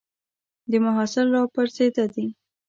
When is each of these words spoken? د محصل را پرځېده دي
د 0.71 0.73
محصل 0.85 1.27
را 1.35 1.41
پرځېده 1.55 2.05
دي 2.13 2.27